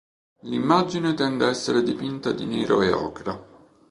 [0.45, 3.45] L'immagine tende a essere dipinta di nero e ocra.